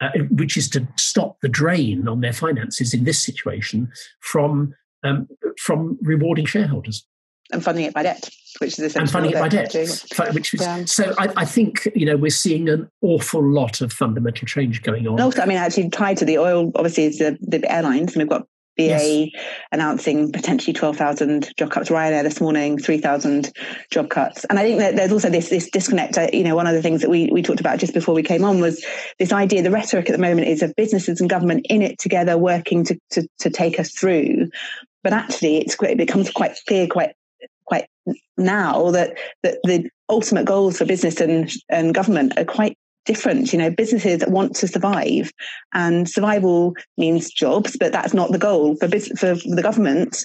Uh, 0.00 0.10
which 0.32 0.56
is 0.56 0.68
to 0.68 0.84
stop 0.96 1.36
the 1.42 1.48
drain 1.48 2.08
on 2.08 2.22
their 2.22 2.32
finances 2.32 2.92
in 2.92 3.04
this 3.04 3.22
situation 3.22 3.88
from 4.18 4.74
um, 5.04 5.28
from 5.58 5.96
rewarding 6.02 6.44
shareholders 6.44 7.06
and 7.52 7.62
funding 7.62 7.84
it 7.84 7.94
by 7.94 8.02
debt, 8.02 8.28
which 8.58 8.78
is 8.78 8.96
and 8.96 9.10
funding 9.10 9.32
it 9.32 9.38
by 9.38 9.48
debt, 9.48 9.72
which 10.32 10.54
is 10.54 10.60
yeah. 10.60 10.84
so. 10.84 11.14
I, 11.18 11.32
I, 11.36 11.44
think 11.44 11.88
you 11.94 12.06
know 12.06 12.16
we're 12.16 12.30
seeing 12.30 12.68
an 12.68 12.88
awful 13.02 13.42
lot 13.42 13.80
of 13.80 13.92
fundamental 13.92 14.46
change 14.46 14.82
going 14.82 15.06
on. 15.06 15.14
And 15.14 15.20
also, 15.22 15.42
I 15.42 15.46
mean, 15.46 15.58
actually 15.58 15.90
tied 15.90 16.16
to 16.18 16.24
the 16.24 16.38
oil, 16.38 16.72
obviously, 16.74 17.04
is 17.04 17.18
the, 17.18 17.38
the 17.40 17.70
airlines, 17.70 18.14
and 18.14 18.22
we've 18.22 18.28
got 18.28 18.46
BA 18.76 18.84
yes. 18.84 19.28
announcing 19.70 20.32
potentially 20.32 20.72
12,000 20.72 21.52
job 21.58 21.70
cuts. 21.70 21.90
Ryanair 21.90 22.22
this 22.22 22.40
morning, 22.40 22.78
3,000 22.78 23.52
job 23.90 24.08
cuts. 24.08 24.44
And 24.46 24.58
I 24.58 24.62
think 24.62 24.78
that 24.78 24.96
there's 24.96 25.12
also 25.12 25.28
this, 25.28 25.50
this 25.50 25.68
disconnect. 25.70 26.16
Uh, 26.16 26.28
you 26.32 26.42
know, 26.42 26.56
one 26.56 26.66
of 26.66 26.74
the 26.74 26.80
things 26.80 27.02
that 27.02 27.10
we, 27.10 27.28
we 27.30 27.42
talked 27.42 27.60
about 27.60 27.78
just 27.78 27.92
before 27.92 28.14
we 28.14 28.22
came 28.22 28.44
on 28.44 28.60
was 28.60 28.84
this 29.18 29.32
idea, 29.32 29.62
the 29.62 29.70
rhetoric 29.70 30.08
at 30.08 30.12
the 30.12 30.22
moment 30.22 30.48
is 30.48 30.62
of 30.62 30.74
businesses 30.74 31.20
and 31.20 31.28
government 31.28 31.66
in 31.68 31.82
it 31.82 31.98
together, 31.98 32.38
working 32.38 32.84
to, 32.84 32.98
to, 33.10 33.28
to 33.40 33.50
take 33.50 33.78
us 33.78 33.90
through. 33.90 34.48
But 35.02 35.12
actually, 35.12 35.58
it's 35.58 35.76
it 35.82 35.98
becomes 35.98 36.30
quite 36.30 36.56
clear 36.66 36.86
quite 36.86 37.12
quite 37.12 37.14
now 38.36 38.90
that 38.90 39.18
that 39.42 39.58
the 39.64 39.88
ultimate 40.08 40.44
goals 40.44 40.78
for 40.78 40.84
business 40.84 41.20
and 41.20 41.50
and 41.68 41.94
government 41.94 42.32
are 42.36 42.44
quite 42.44 42.76
different. 43.04 43.52
You 43.52 43.58
know, 43.58 43.70
businesses 43.70 44.22
want 44.28 44.54
to 44.56 44.68
survive, 44.68 45.32
and 45.72 46.08
survival 46.08 46.74
means 46.96 47.30
jobs, 47.30 47.76
but 47.78 47.92
that's 47.92 48.14
not 48.14 48.30
the 48.30 48.38
goal 48.38 48.76
for 48.76 48.88
business, 48.88 49.18
for 49.18 49.34
the 49.34 49.62
government. 49.62 50.24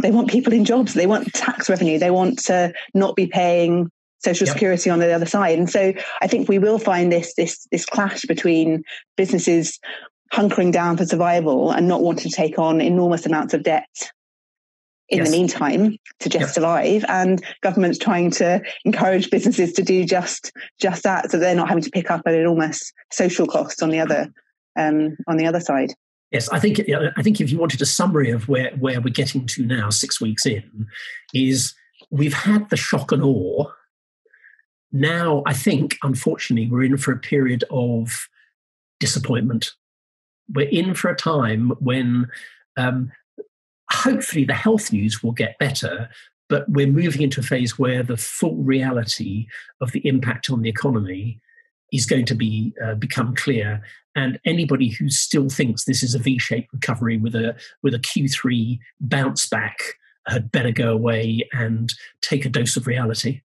They 0.00 0.10
want 0.10 0.30
people 0.30 0.52
in 0.52 0.64
jobs. 0.64 0.94
They 0.94 1.06
want 1.06 1.32
tax 1.32 1.68
revenue. 1.68 1.98
They 1.98 2.10
want 2.10 2.38
to 2.44 2.72
not 2.94 3.16
be 3.16 3.26
paying 3.26 3.90
social 4.24 4.46
yep. 4.46 4.54
security 4.54 4.88
on 4.88 5.00
the 5.00 5.12
other 5.12 5.26
side. 5.26 5.58
And 5.58 5.68
so, 5.68 5.92
I 6.20 6.26
think 6.28 6.48
we 6.48 6.58
will 6.58 6.78
find 6.78 7.10
this 7.10 7.34
this 7.34 7.66
this 7.72 7.86
clash 7.86 8.22
between 8.22 8.82
businesses 9.16 9.78
hunkering 10.32 10.72
down 10.72 10.96
for 10.96 11.04
survival 11.04 11.70
and 11.70 11.86
not 11.86 12.02
wanting 12.02 12.30
to 12.30 12.36
take 12.36 12.58
on 12.58 12.80
enormous 12.80 13.26
amounts 13.26 13.52
of 13.52 13.62
debt 13.62 14.12
in 15.12 15.18
yes. 15.18 15.30
the 15.30 15.36
meantime 15.36 15.96
to 16.20 16.28
just 16.28 16.40
yep. 16.40 16.50
survive 16.50 17.04
and 17.08 17.44
governments 17.60 17.98
trying 17.98 18.30
to 18.30 18.60
encourage 18.84 19.30
businesses 19.30 19.72
to 19.72 19.82
do 19.82 20.04
just 20.04 20.52
just 20.80 21.02
that 21.02 21.30
so 21.30 21.38
they're 21.38 21.54
not 21.54 21.68
having 21.68 21.84
to 21.84 21.90
pick 21.90 22.10
up 22.10 22.22
an 22.26 22.34
enormous 22.34 22.92
social 23.12 23.46
cost 23.46 23.82
on 23.82 23.90
the 23.90 24.00
other 24.00 24.32
um, 24.76 25.16
on 25.28 25.36
the 25.36 25.46
other 25.46 25.60
side 25.60 25.92
Yes, 26.32 26.48
I 26.48 26.58
think 26.58 26.80
I 26.88 27.22
think 27.22 27.42
if 27.42 27.50
you 27.50 27.58
wanted 27.58 27.82
a 27.82 27.86
summary 27.86 28.30
of 28.30 28.48
where, 28.48 28.70
where 28.80 29.02
we're 29.02 29.12
getting 29.12 29.44
to 29.48 29.66
now, 29.66 29.90
six 29.90 30.18
weeks 30.18 30.46
in, 30.46 30.86
is 31.34 31.74
we've 32.10 32.32
had 32.32 32.70
the 32.70 32.76
shock 32.76 33.12
and 33.12 33.22
awe. 33.22 33.66
now 34.92 35.42
I 35.46 35.52
think, 35.52 35.98
unfortunately, 36.02 36.70
we're 36.70 36.84
in 36.84 36.96
for 36.96 37.12
a 37.12 37.18
period 37.18 37.64
of 37.70 38.28
disappointment. 38.98 39.72
We're 40.48 40.70
in 40.70 40.94
for 40.94 41.10
a 41.10 41.16
time 41.16 41.72
when 41.80 42.28
um, 42.78 43.12
hopefully 43.92 44.44
the 44.44 44.54
health 44.54 44.92
news 44.92 45.22
will 45.22 45.32
get 45.32 45.58
better, 45.58 46.08
but 46.48 46.68
we're 46.68 46.86
moving 46.86 47.22
into 47.22 47.40
a 47.40 47.44
phase 47.44 47.78
where 47.78 48.02
the 48.02 48.16
full 48.16 48.56
reality 48.56 49.46
of 49.80 49.92
the 49.92 50.06
impact 50.06 50.50
on 50.50 50.62
the 50.62 50.68
economy 50.68 51.40
is 51.92 52.06
going 52.06 52.24
to 52.26 52.34
be 52.34 52.74
uh, 52.84 52.94
become 52.94 53.34
clear. 53.34 53.82
And 54.16 54.38
anybody 54.44 54.88
who 54.88 55.08
still 55.08 55.48
thinks 55.48 55.84
this 55.84 56.02
is 56.02 56.14
a 56.14 56.18
V-shaped 56.18 56.72
recovery 56.72 57.16
with 57.16 57.34
a 57.34 57.54
with 57.82 57.94
a 57.94 57.98
Q3 57.98 58.78
bounce 59.00 59.46
back 59.46 59.76
had 60.26 60.52
better 60.52 60.70
go 60.70 60.92
away 60.92 61.48
and 61.52 61.92
take 62.20 62.44
a 62.44 62.48
dose 62.48 62.76
of 62.76 62.86
reality. 62.86 63.42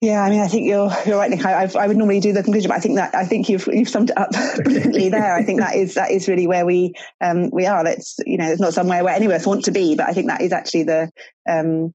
Yeah, 0.00 0.22
I 0.22 0.30
mean, 0.30 0.40
I 0.40 0.48
think 0.48 0.66
you're 0.66 0.90
you're 1.04 1.18
right, 1.18 1.28
Nick. 1.28 1.44
I, 1.44 1.70
I, 1.78 1.86
would 1.86 1.96
normally 1.96 2.20
do 2.20 2.32
the 2.32 2.42
conclusion, 2.42 2.70
but 2.70 2.78
I 2.78 2.80
think 2.80 2.96
that 2.96 3.14
I 3.14 3.26
think 3.26 3.50
you've 3.50 3.66
you've 3.66 3.88
summed 3.88 4.08
it 4.08 4.16
up 4.16 4.30
brilliantly 4.64 5.10
there. 5.10 5.34
I 5.34 5.42
think 5.42 5.60
that 5.60 5.74
is 5.76 5.94
that 5.94 6.10
is 6.10 6.26
really 6.26 6.46
where 6.46 6.64
we 6.64 6.94
um, 7.20 7.50
we 7.50 7.66
are. 7.66 7.86
It's 7.86 8.16
you 8.24 8.38
know, 8.38 8.50
it's 8.50 8.62
not 8.62 8.72
somewhere 8.72 9.04
where 9.04 9.14
any 9.14 9.26
of 9.26 9.32
us 9.32 9.46
want 9.46 9.66
to 9.66 9.72
be, 9.72 9.96
but 9.96 10.08
I 10.08 10.14
think 10.14 10.28
that 10.28 10.40
is 10.40 10.52
actually 10.52 10.84
the 10.84 11.10
um, 11.46 11.92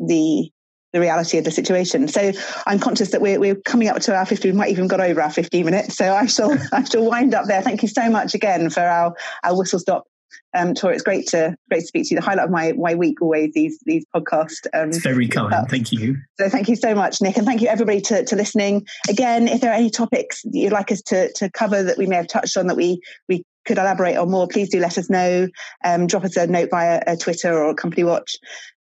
the 0.00 0.50
the 0.92 1.00
reality 1.00 1.38
of 1.38 1.44
the 1.44 1.52
situation. 1.52 2.08
So 2.08 2.32
I'm 2.66 2.78
conscious 2.78 3.10
that 3.10 3.20
we're, 3.20 3.38
we're 3.38 3.56
coming 3.56 3.88
up 3.88 4.00
to 4.02 4.16
our 4.16 4.24
50, 4.24 4.48
we 4.48 4.56
might 4.56 4.70
even 4.70 4.86
got 4.86 5.00
over 5.00 5.20
our 5.20 5.30
15 5.30 5.64
minutes. 5.64 5.96
So 5.96 6.14
I 6.14 6.26
shall 6.26 6.56
I 6.72 6.84
shall 6.84 7.04
wind 7.04 7.34
up 7.34 7.46
there. 7.46 7.62
Thank 7.62 7.82
you 7.82 7.88
so 7.88 8.08
much 8.08 8.34
again 8.34 8.70
for 8.70 8.80
our, 8.80 9.14
our 9.42 9.58
whistle 9.58 9.80
stop 9.80 10.06
um, 10.54 10.74
tour. 10.74 10.92
It's 10.92 11.02
great 11.02 11.26
to 11.28 11.56
great 11.68 11.80
to 11.80 11.86
speak 11.86 12.08
to 12.08 12.14
you. 12.14 12.20
The 12.20 12.26
highlight 12.26 12.46
of 12.46 12.50
my 12.50 12.72
my 12.72 12.94
week 12.94 13.20
always 13.20 13.52
these 13.52 13.78
these 13.84 14.04
podcasts. 14.14 14.66
Um, 14.72 14.88
it's 14.88 14.98
very 14.98 15.28
kind. 15.28 15.52
Thank 15.68 15.92
you. 15.92 16.16
So 16.38 16.48
thank 16.48 16.68
you 16.68 16.76
so 16.76 16.94
much, 16.94 17.20
Nick, 17.20 17.36
and 17.36 17.46
thank 17.46 17.60
you 17.60 17.68
everybody 17.68 18.00
to, 18.02 18.24
to 18.24 18.36
listening. 18.36 18.86
Again, 19.08 19.48
if 19.48 19.60
there 19.60 19.70
are 19.70 19.76
any 19.76 19.90
topics 19.90 20.42
you'd 20.44 20.72
like 20.72 20.92
us 20.92 21.02
to 21.02 21.32
to 21.34 21.50
cover 21.50 21.82
that 21.82 21.98
we 21.98 22.06
may 22.06 22.16
have 22.16 22.28
touched 22.28 22.56
on 22.56 22.66
that 22.68 22.76
we 22.76 23.00
we 23.28 23.44
could 23.64 23.78
elaborate 23.78 24.16
on 24.16 24.30
more, 24.30 24.46
please 24.46 24.68
do 24.68 24.78
let 24.78 24.98
us 24.98 25.08
know. 25.08 25.48
Um, 25.84 26.06
drop 26.06 26.24
us 26.24 26.36
a 26.36 26.46
note 26.46 26.70
via 26.70 27.02
a 27.06 27.16
Twitter 27.16 27.52
or 27.52 27.70
a 27.70 27.74
Company 27.74 28.04
Watch. 28.04 28.36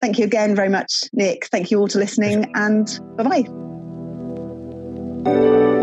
Thank 0.00 0.18
you 0.18 0.24
again 0.24 0.54
very 0.54 0.68
much, 0.68 1.04
Nick. 1.12 1.46
Thank 1.46 1.70
you 1.70 1.80
all 1.80 1.88
to 1.88 1.98
listening, 1.98 2.52
and 2.54 2.86
bye 3.16 3.42
bye. 5.24 5.74